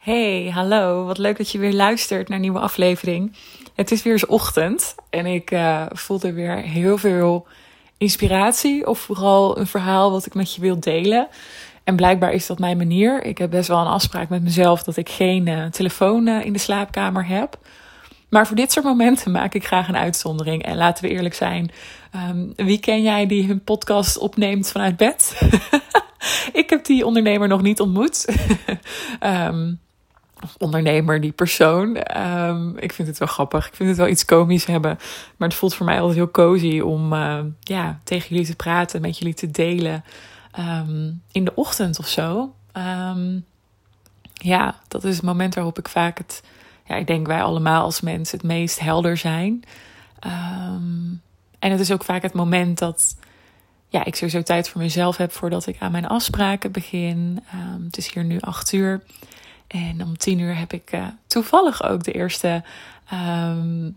[0.00, 1.04] Hey, hallo.
[1.04, 3.32] Wat leuk dat je weer luistert naar een nieuwe aflevering.
[3.74, 7.46] Het is weer eens ochtend en ik uh, voelde weer heel veel
[7.98, 11.28] inspiratie of vooral een verhaal wat ik met je wil delen.
[11.84, 13.24] En blijkbaar is dat mijn manier.
[13.24, 16.52] Ik heb best wel een afspraak met mezelf dat ik geen uh, telefoon uh, in
[16.52, 17.58] de slaapkamer heb.
[18.28, 20.62] Maar voor dit soort momenten maak ik graag een uitzondering.
[20.62, 21.70] En laten we eerlijk zijn,
[22.30, 25.40] um, wie ken jij die hun podcast opneemt vanuit bed?
[26.52, 28.36] ik heb die ondernemer nog niet ontmoet.
[29.22, 29.80] um,
[30.58, 32.18] ondernemer, die persoon.
[32.20, 33.66] Um, ik vind het wel grappig.
[33.66, 34.98] Ik vind het wel iets komisch hebben.
[35.36, 39.00] Maar het voelt voor mij altijd heel cozy om uh, ja, tegen jullie te praten,
[39.00, 40.04] met jullie te delen.
[40.58, 42.54] Um, in de ochtend of zo.
[44.32, 46.42] Ja, dat is het moment waarop ik vaak het.
[46.86, 49.64] Ja, ik denk wij allemaal als mensen het meest helder zijn.
[51.58, 53.16] en het is ook vaak het moment dat
[53.88, 57.42] ja, ik sowieso tijd voor mezelf heb voordat ik aan mijn afspraken begin.
[57.84, 59.02] het is hier nu acht uur.
[59.70, 62.62] En om tien uur heb ik uh, toevallig ook de eerste
[63.12, 63.96] um,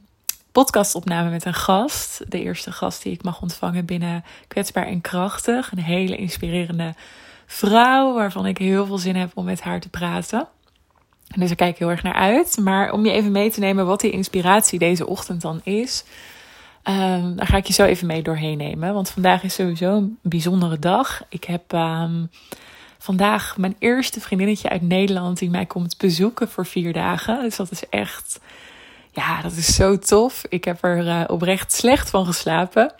[0.51, 2.31] podcastopname met een gast.
[2.31, 5.71] De eerste gast die ik mag ontvangen binnen Kwetsbaar en Krachtig.
[5.71, 6.93] Een hele inspirerende
[7.45, 10.47] vrouw waarvan ik heel veel zin heb om met haar te praten.
[11.27, 12.57] En dus ik kijk heel erg naar uit.
[12.57, 16.03] Maar om je even mee te nemen wat die inspiratie deze ochtend dan is.
[16.83, 18.93] Um, daar ga ik je zo even mee doorheen nemen.
[18.93, 21.23] Want vandaag is sowieso een bijzondere dag.
[21.29, 22.29] Ik heb um,
[23.03, 27.41] vandaag mijn eerste vriendinnetje uit Nederland die mij komt bezoeken voor vier dagen.
[27.41, 28.39] Dus dat is echt,
[29.11, 30.45] ja, dat is zo tof.
[30.49, 32.93] Ik heb er uh, oprecht slecht van geslapen.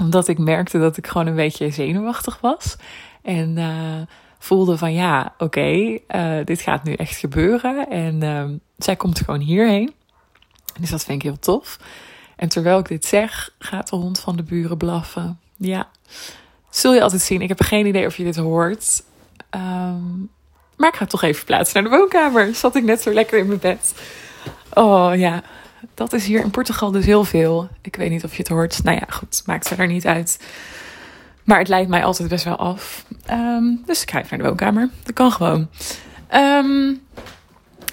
[0.00, 2.76] Omdat ik merkte dat ik gewoon een beetje zenuwachtig was.
[3.22, 3.94] En uh,
[4.38, 7.88] voelde van ja, oké, uh, dit gaat nu echt gebeuren.
[7.88, 9.92] En ehm, zij komt gewoon hierheen.
[10.80, 11.78] Dus dat vind ik heel tof.
[12.36, 15.40] En terwijl ik dit zeg, gaat de hond van de buren blaffen.
[15.56, 15.88] Ja,
[16.70, 17.42] zul je altijd zien.
[17.42, 19.06] Ik heb geen idee of je dit hoort.
[19.50, 20.30] Um,
[20.76, 22.54] maar ik ga toch even plaatsen naar de woonkamer.
[22.54, 23.94] Zat ik net zo lekker in mijn bed.
[24.72, 25.42] Oh ja,
[25.94, 27.68] dat is hier in Portugal dus heel veel.
[27.82, 28.82] Ik weet niet of je het hoort.
[28.84, 30.40] Nou ja, goed, maakt verder niet uit.
[31.44, 33.04] Maar het leidt mij altijd best wel af.
[33.30, 34.88] Um, dus ik ga even naar de woonkamer.
[35.02, 35.68] Dat kan gewoon.
[36.34, 37.00] Um,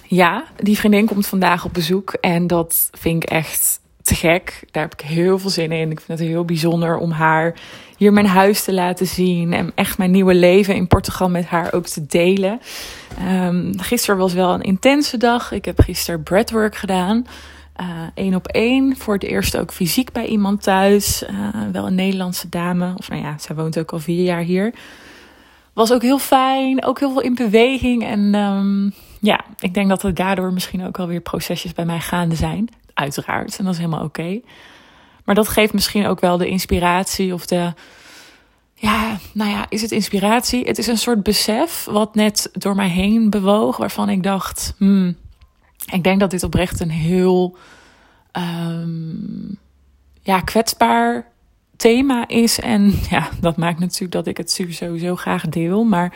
[0.03, 2.13] ja, die vriendin komt vandaag op bezoek.
[2.13, 4.63] En dat vind ik echt te gek.
[4.71, 5.91] Daar heb ik heel veel zin in.
[5.91, 7.55] Ik vind het heel bijzonder om haar
[7.97, 9.53] hier mijn huis te laten zien.
[9.53, 12.61] En echt mijn nieuwe leven in Portugal met haar ook te delen.
[13.31, 15.51] Um, gisteren was wel een intense dag.
[15.51, 17.25] Ik heb gisteren breathwork gedaan.
[18.15, 18.97] Eén uh, op één.
[18.97, 21.23] Voor het eerst ook fysiek bij iemand thuis.
[21.23, 21.29] Uh,
[21.71, 22.93] wel een Nederlandse dame.
[22.97, 24.73] Of nou ja, zij woont ook al vier jaar hier.
[25.73, 26.85] Was ook heel fijn.
[26.85, 28.03] Ook heel veel in beweging.
[28.05, 32.35] En um, ja, ik denk dat er daardoor misschien ook alweer procesjes bij mij gaande
[32.35, 32.69] zijn.
[32.95, 33.57] Uiteraard.
[33.57, 34.41] En dat is helemaal oké.
[35.25, 37.73] Maar dat geeft misschien ook wel de inspiratie of de.
[38.73, 40.65] Ja, nou ja, is het inspiratie?
[40.65, 45.17] Het is een soort besef wat net door mij heen bewoog, waarvan ik dacht: hmm,
[45.91, 47.57] ik denk dat dit oprecht een heel
[48.31, 49.57] um,
[50.21, 51.31] ja, kwetsbaar
[51.75, 52.59] thema is.
[52.59, 55.83] En ja, dat maakt natuurlijk dat ik het sowieso graag deel.
[55.83, 56.13] Maar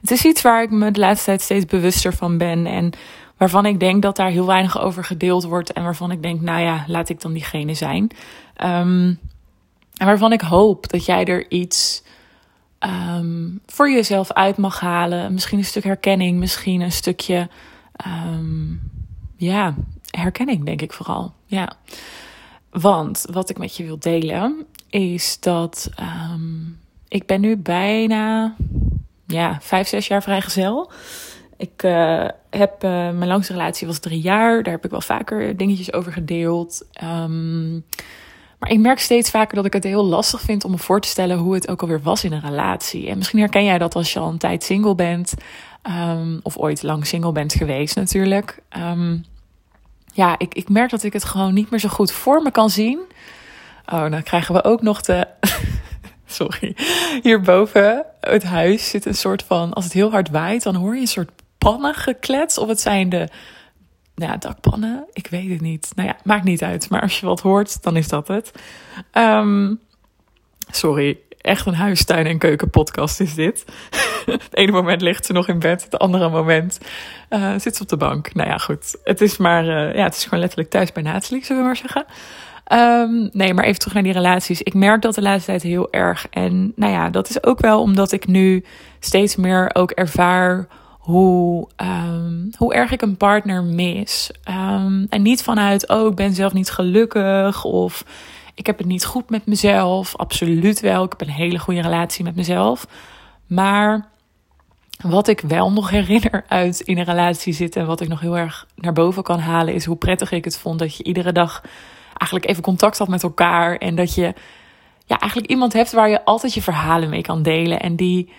[0.00, 2.66] het is iets waar ik me de laatste tijd steeds bewuster van ben.
[2.66, 2.92] En
[3.38, 5.72] waarvan ik denk dat daar heel weinig over gedeeld wordt.
[5.72, 8.02] En waarvan ik denk, nou ja, laat ik dan diegene zijn.
[8.64, 9.18] Um,
[9.96, 12.02] en waarvan ik hoop dat jij er iets
[12.80, 15.32] um, voor jezelf uit mag halen.
[15.32, 17.48] Misschien een stuk herkenning, misschien een stukje,
[18.06, 18.80] um,
[19.36, 19.74] ja,
[20.10, 21.32] herkenning denk ik vooral.
[21.46, 21.72] Ja.
[22.70, 25.90] Want wat ik met je wil delen is dat
[27.08, 28.54] ik ben nu bijna,
[29.26, 30.90] ja, vijf, zes jaar vrijgezel.
[31.58, 34.62] Ik uh, heb, uh, mijn langste relatie was drie jaar.
[34.62, 36.86] Daar heb ik wel vaker dingetjes over gedeeld.
[37.02, 37.84] Um,
[38.58, 41.08] maar ik merk steeds vaker dat ik het heel lastig vind om me voor te
[41.08, 43.08] stellen hoe het ook alweer was in een relatie.
[43.08, 45.34] En misschien herken jij dat als je al een tijd single bent.
[45.82, 48.62] Um, of ooit lang single bent geweest natuurlijk.
[48.76, 49.24] Um,
[50.12, 52.70] ja, ik, ik merk dat ik het gewoon niet meer zo goed voor me kan
[52.70, 52.98] zien.
[53.86, 55.26] Oh, dan krijgen we ook nog de...
[56.26, 56.76] Sorry.
[57.22, 59.72] Hierboven het huis zit een soort van...
[59.72, 62.58] Als het heel hard waait, dan hoor je een soort pannen geklets.
[62.58, 63.28] Of het zijn de
[64.14, 65.04] ja, dakpannen.
[65.12, 65.92] Ik weet het niet.
[65.94, 66.90] Nou ja, maakt niet uit.
[66.90, 68.52] Maar als je wat hoort, dan is dat het.
[69.12, 69.80] Um,
[70.70, 73.64] sorry, echt een huistuin- en keukenpodcast is dit.
[74.26, 76.78] het ene moment ligt ze nog in bed, het andere moment
[77.30, 78.34] uh, zit ze op de bank.
[78.34, 78.96] Nou ja, goed.
[79.04, 81.76] Het is maar, uh, ja, het is gewoon letterlijk thuis bij Nathalie, zullen we maar
[81.76, 82.04] zeggen.
[82.72, 84.62] Um, nee, maar even terug naar die relaties.
[84.62, 86.26] Ik merk dat de laatste tijd heel erg.
[86.30, 88.64] En nou ja, dat is ook wel omdat ik nu
[89.00, 90.66] steeds meer ook ervaar
[91.08, 94.30] hoe, um, hoe erg ik een partner mis.
[94.50, 98.04] Um, en niet vanuit, oh, ik ben zelf niet gelukkig of
[98.54, 100.16] ik heb het niet goed met mezelf.
[100.16, 101.04] Absoluut wel.
[101.04, 102.86] Ik heb een hele goede relatie met mezelf.
[103.46, 104.08] Maar
[105.02, 108.38] wat ik wel nog herinner uit in een relatie zitten en wat ik nog heel
[108.38, 111.62] erg naar boven kan halen, is hoe prettig ik het vond dat je iedere dag
[112.08, 113.76] eigenlijk even contact had met elkaar.
[113.76, 114.34] En dat je
[115.04, 117.80] ja, eigenlijk iemand hebt waar je altijd je verhalen mee kan delen.
[117.80, 118.32] En die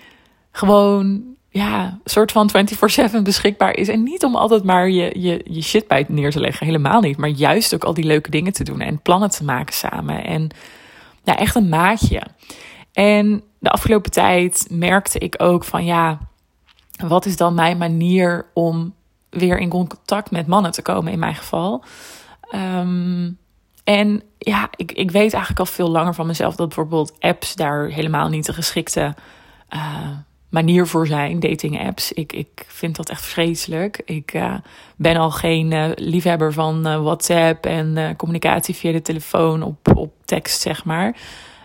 [0.51, 2.49] gewoon ja, soort van
[3.19, 3.87] 24-7 beschikbaar is.
[3.87, 6.65] En niet om altijd maar je, je, je shit bij neer te leggen.
[6.65, 7.17] Helemaal niet.
[7.17, 10.23] Maar juist ook al die leuke dingen te doen en plannen te maken samen.
[10.23, 10.49] En
[11.23, 12.21] ja, echt een maatje.
[12.93, 16.19] En de afgelopen tijd merkte ik ook van ja,
[17.07, 18.93] wat is dan mijn manier om
[19.29, 21.83] weer in contact met mannen te komen in mijn geval?
[22.55, 23.37] Um,
[23.83, 27.87] en ja, ik, ik weet eigenlijk al veel langer van mezelf dat bijvoorbeeld apps daar
[27.87, 29.15] helemaal niet de geschikte
[29.69, 30.07] uh,
[30.49, 32.11] manier voor zijn, dating apps.
[32.11, 34.01] Ik, ik vind dat echt vreselijk.
[34.05, 34.53] Ik uh,
[34.95, 40.61] ben al geen uh, liefhebber van WhatsApp en communicatie via de telefoon op, op tekst,
[40.61, 41.17] zeg maar.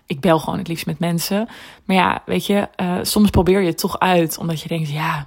[0.07, 1.49] Ik bel gewoon het liefst met mensen.
[1.85, 2.69] Maar ja, weet je,
[3.03, 5.27] soms probeer je het toch uit, omdat je denkt, ja,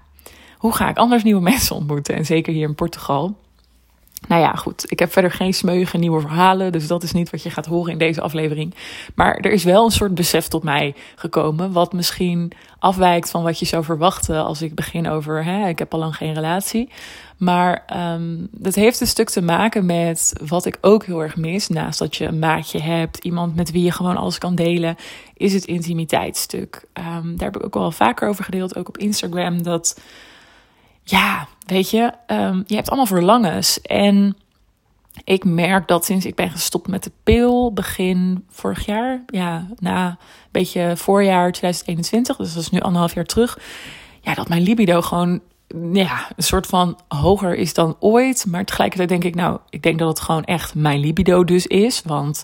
[0.57, 2.15] hoe ga ik anders nieuwe mensen ontmoeten?
[2.15, 3.36] En zeker hier in Portugal.
[4.27, 4.91] Nou ja, goed.
[4.91, 6.71] Ik heb verder geen smeuïge nieuwe verhalen.
[6.71, 8.75] Dus dat is niet wat je gaat horen in deze aflevering.
[9.15, 11.71] Maar er is wel een soort besef tot mij gekomen.
[11.71, 15.43] Wat misschien afwijkt van wat je zou verwachten als ik begin over.
[15.43, 16.89] Hè, ik heb al lang geen relatie.
[17.37, 21.67] Maar um, dat heeft een stuk te maken met wat ik ook heel erg mis.
[21.67, 24.95] Naast dat je een maatje hebt, iemand met wie je gewoon alles kan delen,
[25.33, 26.83] is het intimiteitsstuk.
[26.93, 29.63] Um, daar heb ik ook wel vaker over gedeeld, ook op Instagram.
[29.63, 29.99] Dat
[31.09, 33.81] ja, weet je, um, je hebt allemaal verlangens.
[33.81, 34.38] En
[35.24, 40.07] ik merk dat sinds ik ben gestopt met de pil, begin vorig jaar, ja, na
[40.07, 40.18] een
[40.51, 43.59] beetje voorjaar 2021, dus dat is nu anderhalf jaar terug,
[44.21, 45.42] ja, dat mijn libido gewoon
[45.94, 48.45] ja, een soort van hoger is dan ooit.
[48.48, 52.01] Maar tegelijkertijd denk ik, nou, ik denk dat het gewoon echt mijn libido dus is.
[52.06, 52.44] Want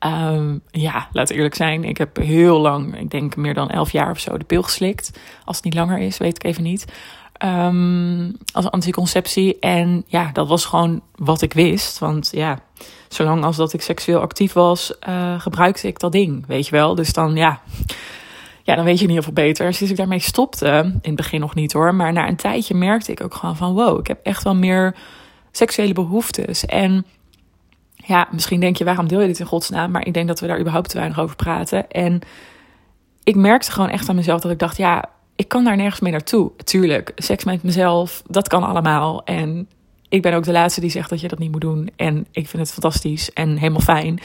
[0.00, 4.10] um, ja, laat eerlijk zijn, ik heb heel lang, ik denk meer dan elf jaar
[4.10, 5.18] of zo, de pil geslikt.
[5.44, 6.84] Als het niet langer is, weet ik even niet.
[7.44, 9.58] Um, als anticonceptie.
[9.58, 11.98] En ja, dat was gewoon wat ik wist.
[11.98, 12.58] Want ja,
[13.08, 16.94] zolang als dat ik seksueel actief was, uh, gebruikte ik dat ding, weet je wel.
[16.94, 17.60] Dus dan ja,
[18.62, 19.74] ja, dan weet je niet heel veel beter.
[19.74, 23.12] Sinds ik daarmee stopte, in het begin nog niet hoor, maar na een tijdje merkte
[23.12, 24.96] ik ook gewoon van wow, ik heb echt wel meer
[25.50, 26.66] seksuele behoeftes.
[26.66, 27.06] En
[27.96, 29.90] ja, misschien denk je, waarom deel je dit in godsnaam?
[29.90, 31.90] Maar ik denk dat we daar überhaupt te weinig over praten.
[31.90, 32.20] En
[33.24, 35.04] ik merkte gewoon echt aan mezelf dat ik dacht, ja,
[35.36, 36.50] ik kan daar nergens mee naartoe.
[36.64, 39.24] Tuurlijk, seks met mezelf, dat kan allemaal.
[39.24, 39.68] En
[40.08, 41.90] ik ben ook de laatste die zegt dat je dat niet moet doen.
[41.96, 44.20] En ik vind het fantastisch en helemaal fijn.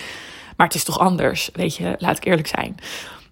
[0.57, 2.75] Maar het is toch anders, weet je, laat ik eerlijk zijn.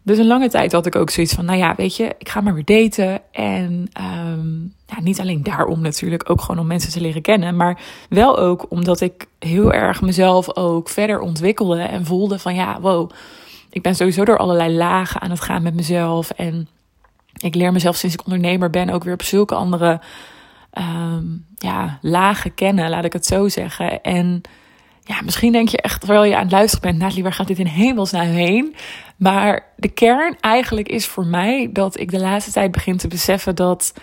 [0.04, 2.42] Dus een lange tijd had ik ook zoiets van, nou ja, weet je, ik ga
[2.42, 3.22] maar weer daten.
[3.32, 7.56] En um, ja, niet alleen daarom natuurlijk, ook gewoon om mensen te leren kennen.
[7.56, 7.80] Maar
[8.10, 13.12] wel ook omdat ik heel erg mezelf ook verder ontwikkelde en voelde van, ja, wow,
[13.70, 16.30] ik ben sowieso door allerlei lagen aan het gaan met mezelf.
[16.30, 16.68] En
[17.38, 20.01] ik leer mezelf sinds ik ondernemer ben ook weer op zulke andere
[20.74, 24.01] um, ja, lagen kennen, laat ik het zo zeggen.
[24.01, 24.42] En
[25.04, 27.60] ja, misschien denk je echt, terwijl je aan het luisteren bent, Nathalie, waar gaat dit
[27.60, 28.75] in hemelsnaam heen?
[29.18, 33.56] Maar de kern eigenlijk is voor mij dat ik de laatste tijd begin te beseffen
[33.56, 33.94] dat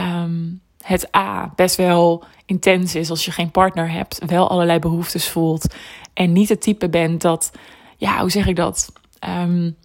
[0.00, 5.28] um, het A best wel intens is als je geen partner hebt, wel allerlei behoeftes
[5.28, 5.74] voelt
[6.14, 7.52] en niet het type bent dat,
[7.96, 8.92] ja, hoe zeg ik dat?
[9.28, 9.76] Um,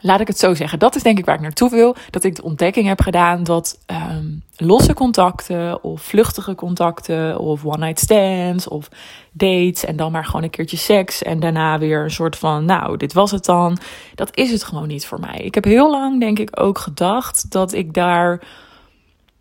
[0.00, 0.78] laat ik het zo zeggen.
[0.78, 1.96] Dat is denk ik waar ik naartoe wil.
[2.10, 7.86] Dat ik de ontdekking heb gedaan dat um, losse contacten of vluchtige contacten of one
[7.86, 8.88] night stands of
[9.32, 12.96] dates en dan maar gewoon een keertje seks en daarna weer een soort van, nou,
[12.96, 13.78] dit was het dan.
[14.14, 15.36] Dat is het gewoon niet voor mij.
[15.36, 18.42] Ik heb heel lang denk ik ook gedacht dat ik daar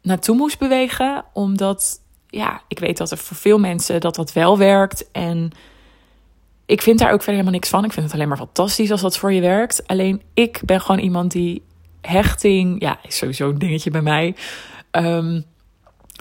[0.02, 4.58] naartoe moest bewegen, omdat ja, ik weet dat er voor veel mensen dat dat wel
[4.58, 5.52] werkt en
[6.66, 7.86] ik vind daar ook verder helemaal niks van.
[7.86, 9.88] Ik vind het alleen maar fantastisch als dat voor je werkt.
[9.88, 11.64] Alleen ik ben gewoon iemand die
[12.02, 14.36] hechting, ja, is sowieso een dingetje bij mij.
[14.92, 15.46] Um,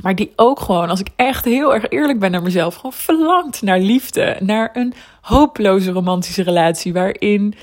[0.02, 3.62] maar die ook gewoon, als ik echt heel erg eerlijk ben naar mezelf, gewoon verlangt
[3.62, 4.36] naar liefde.
[4.40, 7.54] Naar een hopeloze romantische relatie waarin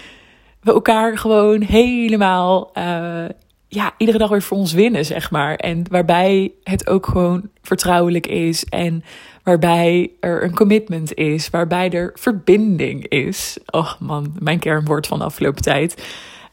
[0.61, 3.25] we elkaar gewoon helemaal, uh,
[3.67, 5.55] ja, iedere dag weer voor ons winnen, zeg maar.
[5.55, 9.03] En waarbij het ook gewoon vertrouwelijk is en
[9.43, 13.57] waarbij er een commitment is, waarbij er verbinding is.
[13.65, 16.05] Och man, mijn kernwoord van de afgelopen tijd.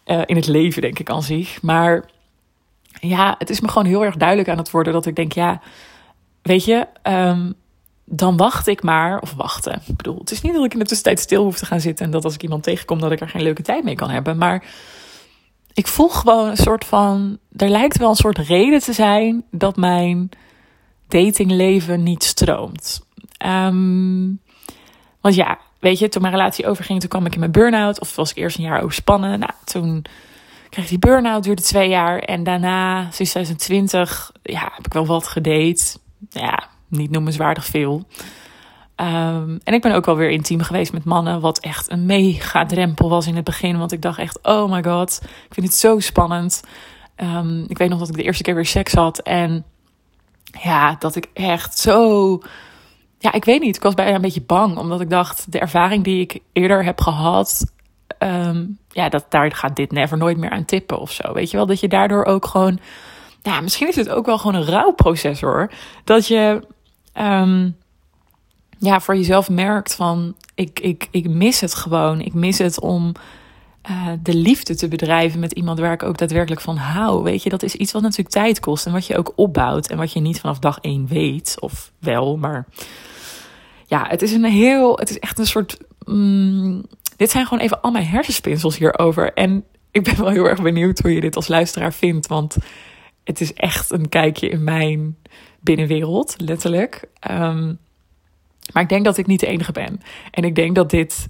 [0.06, 1.62] Uh, in het leven, denk ik aan zich.
[1.62, 2.10] Maar
[3.00, 5.60] ja, het is me gewoon heel erg duidelijk aan het worden dat ik denk, ja,
[6.42, 7.54] weet je, um,
[8.04, 9.82] dan wacht ik maar, of wachten.
[9.86, 12.04] Ik bedoel, het is niet dat ik in de tussentijd stil hoef te gaan zitten
[12.04, 14.38] en dat als ik iemand tegenkom, dat ik er geen leuke tijd mee kan hebben.
[14.38, 14.64] Maar
[15.72, 19.76] ik voel gewoon een soort van, er lijkt wel een soort reden te zijn dat
[19.76, 20.30] mijn
[21.08, 23.06] datingleven niet stroomt.
[23.46, 24.40] Um,
[25.20, 28.00] want ja, weet je, toen mijn relatie overging, toen kwam ik in mijn burn-out.
[28.00, 29.38] Of was ik eerst een jaar overspannen.
[29.38, 30.04] Nou, toen
[30.70, 32.18] kreeg die burn-out, duurde twee jaar.
[32.18, 35.98] En daarna, sinds 2020, ja, heb ik wel wat gedate.
[36.30, 38.06] Ja, niet noemenswaardig veel.
[39.00, 42.66] Um, en ik ben ook wel weer intiem geweest met mannen, wat echt een mega
[42.66, 43.78] drempel was in het begin.
[43.78, 46.62] Want ik dacht echt, oh my god, ik vind het zo spannend.
[47.16, 49.18] Um, ik weet nog dat ik de eerste keer weer seks had.
[49.18, 49.64] En
[50.62, 52.40] ja, dat ik echt zo.
[53.18, 53.76] Ja, ik weet niet.
[53.76, 54.76] Ik was bijna een beetje bang.
[54.76, 57.72] Omdat ik dacht, de ervaring die ik eerder heb gehad.
[58.18, 61.32] Um, ja, dat, daar gaat dit never nooit meer aan tippen of zo.
[61.32, 62.80] Weet je wel, dat je daardoor ook gewoon.
[63.42, 65.70] Ja, misschien is het ook wel gewoon een rouwproces hoor.
[66.04, 66.66] Dat je.
[67.20, 67.76] Um,
[68.78, 70.34] ja, voor jezelf merkt van.
[70.54, 72.20] Ik, ik, ik mis het gewoon.
[72.20, 73.12] Ik mis het om
[73.90, 77.22] uh, de liefde te bedrijven met iemand waar ik ook daadwerkelijk van hou.
[77.22, 79.96] Weet je, dat is iets wat natuurlijk tijd kost en wat je ook opbouwt en
[79.96, 81.56] wat je niet vanaf dag één weet.
[81.60, 82.66] Of wel, maar
[83.86, 85.78] ja, het is een heel, het is echt een soort.
[86.04, 86.84] Mm,
[87.16, 89.32] dit zijn gewoon even al mijn hersenspinsels hierover.
[89.32, 92.56] En ik ben wel heel erg benieuwd hoe je dit als luisteraar vindt, want
[93.24, 95.16] het is echt een kijkje in mijn
[95.60, 97.08] binnenwereld, letterlijk.
[97.30, 97.78] Um,
[98.72, 100.00] maar ik denk dat ik niet de enige ben.
[100.30, 101.28] En ik denk dat dit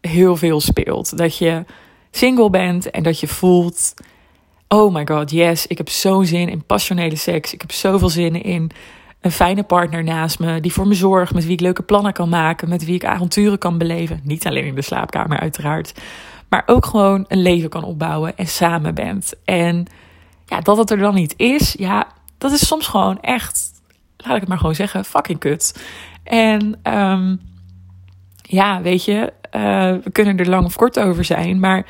[0.00, 1.18] heel veel speelt.
[1.18, 1.64] Dat je
[2.10, 3.94] single bent en dat je voelt:
[4.68, 7.52] oh my god, yes, ik heb zo'n zin in passionele seks.
[7.52, 8.70] Ik heb zoveel zin in
[9.20, 12.28] een fijne partner naast me, die voor me zorgt, met wie ik leuke plannen kan
[12.28, 14.20] maken, met wie ik avonturen kan beleven.
[14.22, 15.92] Niet alleen in de slaapkamer, uiteraard,
[16.48, 19.32] maar ook gewoon een leven kan opbouwen en samen bent.
[19.44, 19.86] En
[20.46, 22.06] ja, dat het er dan niet is, ja,
[22.38, 23.70] dat is soms gewoon echt,
[24.16, 25.82] laat ik het maar gewoon zeggen, fucking kut.
[26.24, 27.40] En um,
[28.48, 29.62] ja, weet je, uh,
[30.04, 31.86] we kunnen er lang of kort over zijn, maar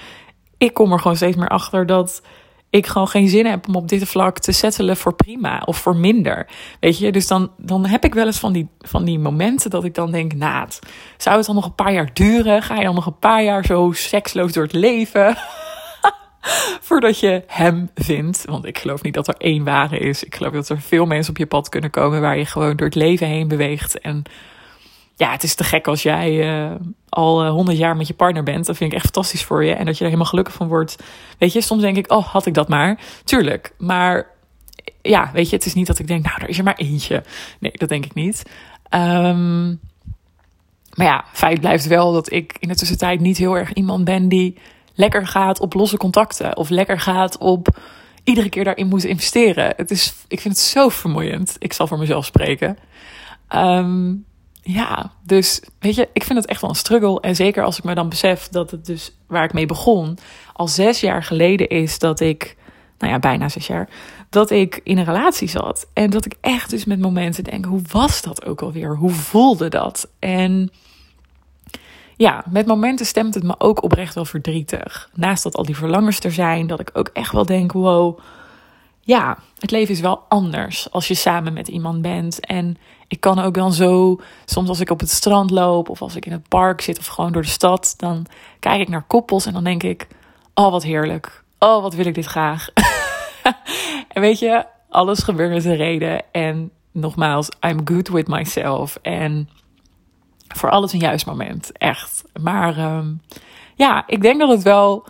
[0.58, 2.22] ik kom er gewoon steeds meer achter dat
[2.70, 5.96] ik gewoon geen zin heb om op dit vlak te settelen voor prima of voor
[5.96, 6.46] minder.
[6.80, 9.84] Weet je, dus dan, dan heb ik wel eens van die, van die momenten dat
[9.84, 10.68] ik dan denk, nou,
[11.16, 12.62] zou het dan nog een paar jaar duren?
[12.62, 15.36] Ga je dan nog een paar jaar zo seksloos door het leven?
[16.86, 18.44] Voordat je hem vindt.
[18.44, 20.24] Want ik geloof niet dat er één ware is.
[20.24, 22.86] Ik geloof dat er veel mensen op je pad kunnen komen waar je gewoon door
[22.86, 24.00] het leven heen beweegt.
[24.00, 24.22] En
[25.16, 26.74] ja, het is te gek als jij uh,
[27.08, 28.66] al honderd jaar met je partner bent.
[28.66, 29.72] Dat vind ik echt fantastisch voor je.
[29.72, 30.96] En dat je er helemaal gelukkig van wordt.
[31.38, 33.00] Weet je, soms denk ik, oh, had ik dat maar.
[33.24, 33.74] Tuurlijk.
[33.78, 34.26] Maar
[35.02, 37.22] ja, weet je, het is niet dat ik denk, nou, er is er maar eentje.
[37.60, 38.42] Nee, dat denk ik niet.
[38.90, 39.80] Um,
[40.94, 44.28] maar ja, feit blijft wel dat ik in de tussentijd niet heel erg iemand ben
[44.28, 44.58] die
[44.94, 46.56] lekker gaat op losse contacten.
[46.56, 47.78] Of lekker gaat op
[48.24, 49.72] iedere keer daarin moeten investeren.
[49.76, 51.56] Het is, ik vind het zo vermoeiend.
[51.58, 52.78] Ik zal voor mezelf spreken.
[53.54, 54.25] Um,
[54.68, 57.20] ja, dus weet je, ik vind het echt wel een struggle.
[57.20, 60.18] En zeker als ik me dan besef dat het dus waar ik mee begon,
[60.52, 62.56] al zes jaar geleden is dat ik,
[62.98, 63.88] nou ja, bijna zes jaar,
[64.30, 65.88] dat ik in een relatie zat.
[65.92, 68.96] En dat ik echt dus met momenten denk, hoe was dat ook alweer?
[68.96, 70.08] Hoe voelde dat?
[70.18, 70.70] En
[72.16, 75.10] ja, met momenten stemt het me ook oprecht wel verdrietig.
[75.14, 78.18] Naast dat al die verlangers er zijn, dat ik ook echt wel denk, wow,
[79.00, 82.40] ja, het leven is wel anders als je samen met iemand bent.
[82.40, 82.76] En
[83.08, 86.26] ik kan ook dan zo, soms als ik op het strand loop of als ik
[86.26, 88.26] in het park zit of gewoon door de stad, dan
[88.60, 90.08] kijk ik naar koppels en dan denk ik,
[90.54, 91.44] oh wat heerlijk.
[91.58, 92.68] Oh wat wil ik dit graag.
[94.12, 96.32] en weet je, alles gebeurt met een reden.
[96.32, 98.98] En nogmaals, I'm good with myself.
[99.02, 99.48] En
[100.48, 102.24] voor alles een juist moment, echt.
[102.40, 103.20] Maar um,
[103.74, 105.06] ja, ik denk dat het wel,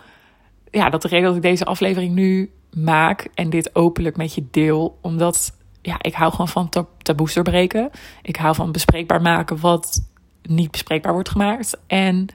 [0.71, 4.45] ja, dat de reden dat ik deze aflevering nu maak en dit openlijk met je
[4.51, 6.69] deel, omdat ja, ik hou gewoon van
[7.01, 7.89] taboes doorbreken.
[8.21, 10.09] Ik hou van bespreekbaar maken wat
[10.41, 11.77] niet bespreekbaar wordt gemaakt.
[11.87, 12.27] En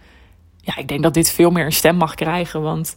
[0.60, 2.62] ja, ik denk dat dit veel meer een stem mag krijgen.
[2.62, 2.94] Want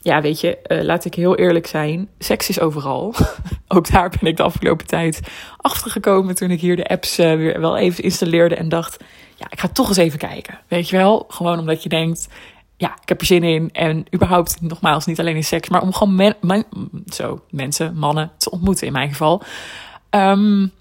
[0.00, 2.08] ja, weet je, uh, laat ik heel eerlijk zijn.
[2.18, 3.14] Seks is overal.
[3.68, 5.20] Ook daar ben ik de afgelopen tijd
[5.56, 9.46] achter gekomen toen ik hier de apps uh, weer wel even installeerde en dacht, ja,
[9.50, 10.58] ik ga toch eens even kijken.
[10.68, 11.24] Weet je wel?
[11.28, 12.28] Gewoon omdat je denkt,
[12.78, 13.70] ja, ik heb er zin in.
[13.72, 16.34] En überhaupt, nogmaals, niet alleen in seks, maar om gewoon
[17.06, 19.42] zo, mensen, mannen te ontmoeten in mijn geval.
[20.10, 20.72] Um,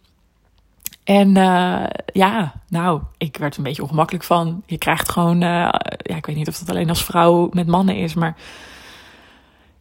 [1.03, 4.63] en uh, ja, nou, ik werd een beetje ongemakkelijk van.
[4.65, 7.95] Je krijgt gewoon, uh, ja, ik weet niet of dat alleen als vrouw met mannen
[7.95, 8.35] is, maar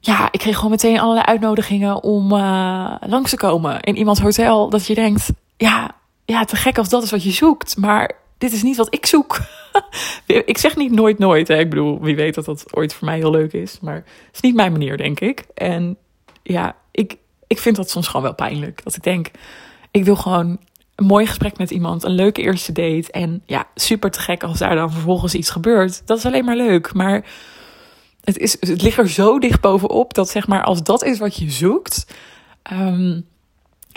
[0.00, 4.70] ja, ik kreeg gewoon meteen allerlei uitnodigingen om uh, langs te komen in iemands hotel.
[4.70, 5.94] Dat je denkt, ja,
[6.24, 9.06] ja, te gek als dat is wat je zoekt, maar dit is niet wat ik
[9.06, 9.38] zoek.
[10.26, 11.48] ik zeg niet nooit nooit.
[11.48, 11.58] Hè.
[11.58, 13.80] Ik bedoel, wie weet dat dat ooit voor mij heel leuk is.
[13.80, 15.44] Maar het is niet mijn manier, denk ik.
[15.54, 15.96] En
[16.42, 17.16] ja, ik,
[17.46, 18.84] ik vind dat soms gewoon wel pijnlijk.
[18.84, 19.30] Dat ik denk,
[19.90, 20.58] ik wil gewoon
[20.94, 22.04] een mooi gesprek met iemand.
[22.04, 23.12] Een leuke eerste date.
[23.12, 26.02] En ja, super te gek als daar dan vervolgens iets gebeurt.
[26.06, 26.94] Dat is alleen maar leuk.
[26.94, 27.24] Maar
[28.24, 31.36] het, is, het ligt er zo dicht bovenop dat zeg maar als dat is wat
[31.36, 32.06] je zoekt...
[32.72, 33.26] Um,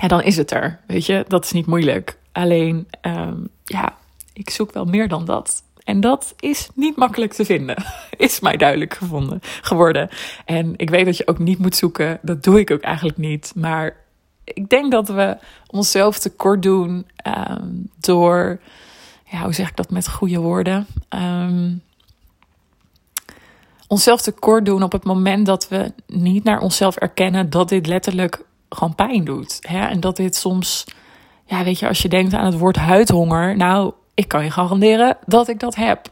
[0.02, 0.80] ja, dan is het er.
[0.88, 2.18] Weet je, dat is niet moeilijk.
[2.32, 3.98] Alleen, um, ja,
[4.34, 5.64] ik zoek wel meer dan dat.
[5.90, 7.84] En dat is niet makkelijk te vinden,
[8.18, 10.10] is mij duidelijk gevonden, geworden.
[10.46, 13.52] En ik weet dat je ook niet moet zoeken, dat doe ik ook eigenlijk niet.
[13.56, 13.96] Maar
[14.44, 17.68] ik denk dat we onszelf tekort doen ehm,
[18.00, 18.60] door,
[19.26, 20.88] ja, hoe zeg ik dat met goede woorden?
[21.10, 21.82] Um,
[23.88, 28.44] onszelf tekort doen op het moment dat we niet naar onszelf erkennen dat dit letterlijk
[28.70, 29.58] gewoon pijn doet.
[29.62, 29.86] Hè?
[29.86, 30.86] En dat dit soms,
[31.46, 35.18] ja, weet je, als je denkt aan het woord huidhonger, nou, ik kan je garanderen
[35.26, 36.02] dat ik dat heb.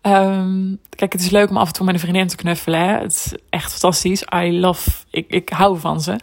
[0.00, 2.80] Ehm, kijk, het is leuk om af en toe met een vriendin te knuffelen.
[2.80, 2.98] Hè?
[2.98, 4.24] Het is echt fantastisch.
[4.34, 6.20] I love, ik, ik hou van ze.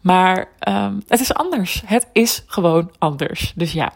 [0.00, 1.82] Maar ehm, het is anders.
[1.86, 3.52] Het is gewoon anders.
[3.56, 3.92] Dus ja,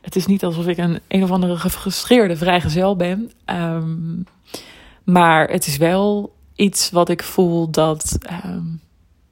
[0.00, 3.32] het is niet alsof ik een een of andere gefrustreerde vrijgezel ben.
[3.46, 4.26] Um,
[5.04, 8.18] maar het is wel iets wat ik voel dat,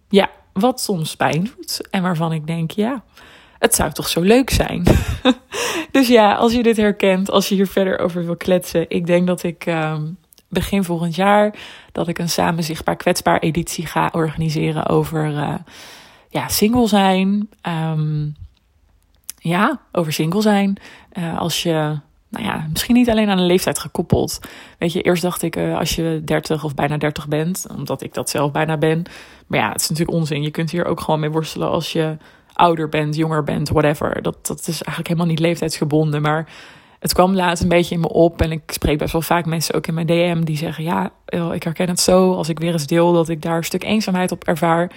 [0.08, 1.88] ja, wat soms pijn doet.
[1.90, 3.02] En waarvan ik denk, ja,
[3.60, 4.82] het zou toch zo leuk zijn.
[5.90, 8.84] dus ja, als je dit herkent, als je hier verder over wil kletsen.
[8.88, 10.16] Ik denk dat ik um,
[10.48, 11.54] begin volgend jaar,
[11.92, 15.54] dat ik een samen zichtbaar kwetsbaar editie ga organiseren over, uh,
[16.28, 17.48] ja, single zijn.
[17.68, 18.36] Um,
[19.38, 20.76] ja, over single zijn.
[21.12, 21.98] Uh, als je
[22.28, 24.40] nou ja, misschien niet alleen aan de leeftijd gekoppeld.
[24.78, 28.14] Weet je, eerst dacht ik uh, als je 30 of bijna 30 bent, omdat ik
[28.14, 29.02] dat zelf bijna ben.
[29.46, 30.42] Maar ja, het is natuurlijk onzin.
[30.42, 32.16] Je kunt hier ook gewoon mee worstelen als je
[32.60, 34.22] ouder bent, jonger bent, whatever.
[34.22, 36.22] Dat, dat is eigenlijk helemaal niet leeftijdsgebonden.
[36.22, 36.48] Maar
[36.98, 38.42] het kwam laatst een beetje in me op.
[38.42, 41.10] En ik spreek best wel vaak mensen ook in mijn DM die zeggen: Ja,
[41.52, 42.34] ik herken het zo.
[42.34, 44.90] Als ik weer eens deel dat ik daar een stuk eenzaamheid op ervaar.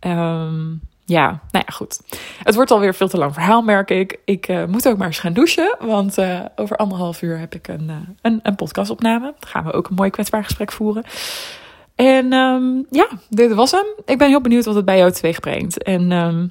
[0.00, 2.00] Um, ja, nou ja, goed.
[2.42, 4.18] Het wordt alweer veel te lang verhaal, merk ik.
[4.24, 7.68] Ik uh, moet ook maar eens gaan douchen, want uh, over anderhalf uur heb ik
[7.68, 9.34] een, uh, een, een podcastopname.
[9.40, 11.04] Gaan we ook een mooi kwetsbaar gesprek voeren.
[11.94, 13.86] En um, ja, dit was hem.
[14.04, 15.82] Ik ben heel benieuwd wat het bij jou teweeg brengt.
[15.82, 16.50] En um,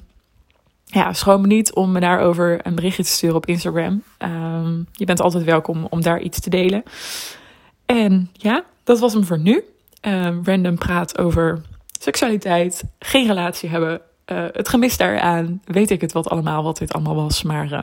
[0.86, 4.02] ja, schroom me niet om me daarover een berichtje te sturen op Instagram.
[4.18, 6.82] Um, je bent altijd welkom om daar iets te delen.
[7.86, 9.64] En ja, dat was hem voor nu.
[10.44, 11.62] random praat over
[12.00, 16.92] seksualiteit, geen relatie hebben uh, het gemis daaraan, weet ik het wat allemaal, wat dit
[16.92, 17.42] allemaal was.
[17.42, 17.80] Maar uh,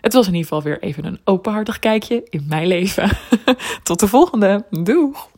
[0.00, 3.10] het was in ieder geval weer even een openhartig kijkje in mijn leven.
[3.82, 4.64] Tot de volgende.
[4.70, 5.30] Doeg!